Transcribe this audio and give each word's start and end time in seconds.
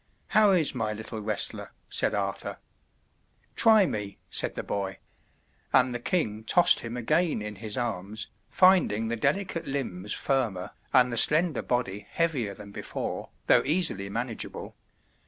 "How 0.29 0.49
is 0.49 0.73
my 0.73 0.93
little 0.93 1.19
wrestler?" 1.21 1.71
said 1.87 2.15
Arthur. 2.15 2.57
"Try 3.55 3.85
me," 3.85 4.17
said 4.31 4.55
the 4.55 4.63
boy; 4.63 4.97
and 5.71 5.93
the 5.93 5.99
king 5.99 6.43
tossed 6.43 6.79
him 6.79 6.97
again 6.97 7.43
in 7.43 7.57
his 7.57 7.77
arms, 7.77 8.27
finding 8.49 9.09
the 9.09 9.15
delicate 9.15 9.67
limbs 9.67 10.11
firmer, 10.11 10.71
and 10.91 11.13
the 11.13 11.17
slender 11.17 11.61
body 11.61 12.07
heavier 12.09 12.55
than 12.55 12.71
before, 12.71 13.29
though 13.45 13.61
easily 13.63 14.09
manageable. 14.09 14.75